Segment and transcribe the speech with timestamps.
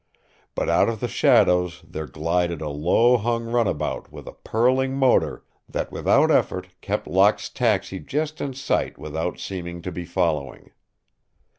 [0.55, 5.45] But out of the shadows there glided a low hung runabout with a purling motor
[5.69, 10.71] that without effort kept Locke's taxi just in sight without seeming to be following.